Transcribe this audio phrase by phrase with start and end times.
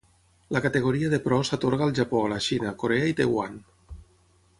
[0.55, 3.61] La categoria de pro s'atorga al Japó, la Xina, Corea i Taiwan.